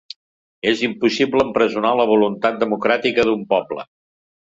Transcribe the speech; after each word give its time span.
És 0.71 0.81
impossible 0.87 1.45
empresonar 1.49 1.93
la 2.01 2.09
voluntat 2.15 2.61
democràtica 2.67 3.31
d'un 3.33 3.49
poble. 3.57 3.91